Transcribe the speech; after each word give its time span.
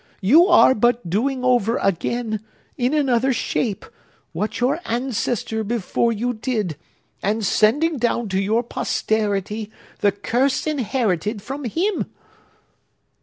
You 0.21 0.47
are 0.47 0.73
but 0.73 1.07
doing 1.11 1.43
over 1.43 1.77
again, 1.77 2.43
in 2.75 2.95
another 2.95 3.31
shape, 3.31 3.85
what 4.33 4.59
your 4.59 4.79
ancestor 4.85 5.63
before 5.63 6.11
you 6.11 6.33
did, 6.33 6.75
and 7.21 7.45
sending 7.45 7.97
down 7.99 8.27
to 8.29 8.41
your 8.41 8.63
posterity 8.63 9.69
the 9.99 10.11
curse 10.11 10.65
inherited 10.65 11.43
from 11.43 11.65
him!" 11.65 12.07